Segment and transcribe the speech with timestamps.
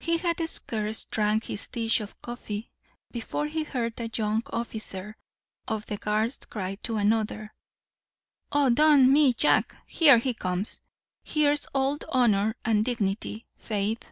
[0.00, 2.72] He had scarce drank his dish of coffee
[3.12, 5.16] before he heard a young officer
[5.68, 7.54] of the guards cry to another,
[8.50, 10.80] "Od, d n me, Jack, here he comes
[11.22, 14.10] here's old honour and dignity, faith."